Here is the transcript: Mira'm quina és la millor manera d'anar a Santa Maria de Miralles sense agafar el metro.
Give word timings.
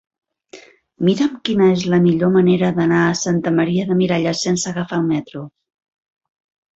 Mira'm 1.09 1.33
quina 1.49 1.67
és 1.73 1.83
la 1.93 1.99
millor 2.05 2.31
manera 2.37 2.71
d'anar 2.77 3.01
a 3.09 3.19
Santa 3.19 3.51
Maria 3.57 3.85
de 3.91 3.97
Miralles 3.99 4.41
sense 4.47 4.71
agafar 4.73 4.99
el 5.01 5.05
metro. 5.11 5.43